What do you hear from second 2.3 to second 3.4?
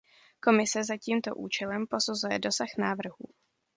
dosah návrhů.